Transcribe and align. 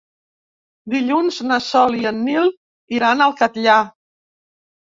Dilluns 0.93 1.37
na 1.51 1.59
Sol 1.67 1.99
i 1.99 2.09
en 2.13 2.25
Nil 2.31 2.51
iran 2.99 3.25
al 3.29 3.39
Catllar. 3.45 3.79